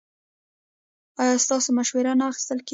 [1.21, 2.69] ایا ستاسو مشوره نه اخیستل کیږي؟